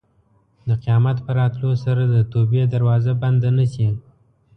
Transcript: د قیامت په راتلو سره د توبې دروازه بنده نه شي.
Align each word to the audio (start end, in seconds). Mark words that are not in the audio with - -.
د 0.67 0.69
قیامت 0.83 1.17
په 1.25 1.31
راتلو 1.39 1.71
سره 1.83 2.01
د 2.05 2.15
توبې 2.33 2.63
دروازه 2.73 3.11
بنده 3.21 3.49
نه 3.57 3.65
شي. 3.73 3.87